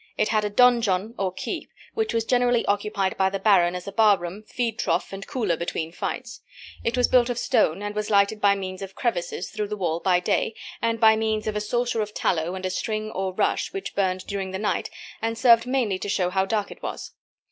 [0.17, 3.91] It had a "donjon," or keep, which was generally occupied by the baron as a
[3.91, 6.41] bar room, feed trough, and cooler between fights.
[6.83, 9.99] It was built of stone, and was lighted by means of crevices through the wall
[9.99, 13.73] by day, and by means of a saucer of tallow and a string or rush
[13.73, 14.89] which burned during the night
[15.21, 17.11] and served mainly to show how dark it was.